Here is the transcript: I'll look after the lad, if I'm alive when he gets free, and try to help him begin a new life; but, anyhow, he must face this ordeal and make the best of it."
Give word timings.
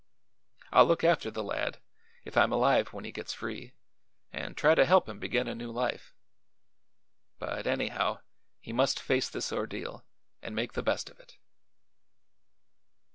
I'll 0.71 0.87
look 0.87 1.03
after 1.03 1.29
the 1.29 1.43
lad, 1.43 1.77
if 2.25 2.35
I'm 2.35 2.51
alive 2.51 2.87
when 2.91 3.05
he 3.05 3.11
gets 3.11 3.33
free, 3.35 3.73
and 4.33 4.57
try 4.57 4.73
to 4.73 4.83
help 4.83 5.07
him 5.07 5.19
begin 5.19 5.47
a 5.47 5.53
new 5.53 5.69
life; 5.71 6.15
but, 7.37 7.67
anyhow, 7.67 8.17
he 8.59 8.73
must 8.73 8.99
face 8.99 9.29
this 9.29 9.53
ordeal 9.53 10.03
and 10.41 10.55
make 10.55 10.73
the 10.73 10.81
best 10.81 11.11
of 11.11 11.19
it." 11.19 11.37